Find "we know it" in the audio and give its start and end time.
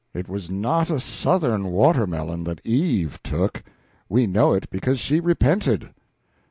4.09-4.67